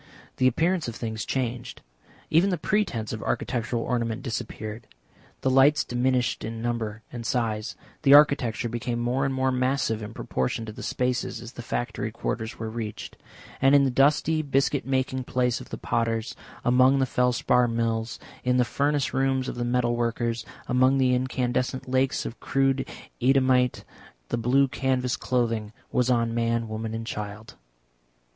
[0.37, 1.83] The appearance of things changed.
[2.31, 4.87] Even the pretence of architectural ornament disappeared,
[5.41, 10.15] the lights diminished in number and size, the architecture became more and more massive in
[10.15, 13.15] proportion to the spaces as the factory quarters were reached.
[13.61, 18.57] And in the dusty biscuit making place of the potters, among the felspar mills, in
[18.57, 22.89] the furnace rooms of the metal workers, among the incandescent lakes of crude
[23.21, 23.83] Eadhamite,
[24.29, 27.53] the blue canvas clothing was on man, woman and child.